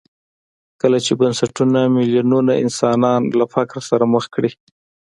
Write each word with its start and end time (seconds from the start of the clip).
کله 0.81 0.97
چې 1.05 1.13
بنسټونه 1.19 1.79
میلیونونه 1.95 2.53
انسانان 2.63 3.21
له 3.39 3.45
فقر 3.53 3.79
سره 3.89 4.03
مخ 4.13 4.25
کړي. 4.35 4.51